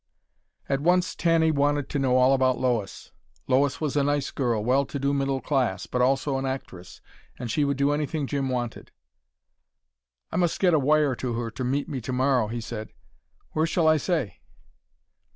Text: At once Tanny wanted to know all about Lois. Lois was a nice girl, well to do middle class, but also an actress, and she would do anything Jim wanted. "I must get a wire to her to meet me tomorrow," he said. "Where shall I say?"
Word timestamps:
At 0.67 0.79
once 0.81 1.13
Tanny 1.13 1.51
wanted 1.51 1.87
to 1.89 1.99
know 1.99 2.17
all 2.17 2.33
about 2.33 2.57
Lois. 2.57 3.11
Lois 3.47 3.79
was 3.79 3.95
a 3.95 4.01
nice 4.03 4.31
girl, 4.31 4.63
well 4.65 4.83
to 4.83 4.97
do 4.97 5.13
middle 5.13 5.41
class, 5.41 5.85
but 5.85 6.01
also 6.01 6.39
an 6.39 6.45
actress, 6.47 7.01
and 7.37 7.51
she 7.51 7.63
would 7.63 7.77
do 7.77 7.91
anything 7.91 8.25
Jim 8.25 8.49
wanted. 8.49 8.89
"I 10.31 10.37
must 10.37 10.59
get 10.59 10.73
a 10.73 10.79
wire 10.79 11.13
to 11.17 11.35
her 11.35 11.51
to 11.51 11.63
meet 11.63 11.87
me 11.87 12.01
tomorrow," 12.01 12.47
he 12.47 12.61
said. 12.61 12.89
"Where 13.51 13.67
shall 13.67 13.87
I 13.87 13.97
say?" 13.97 14.39